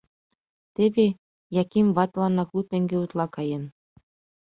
[0.75, 1.07] Теве
[1.61, 3.63] Яким ватыланак лу теҥге утла каен.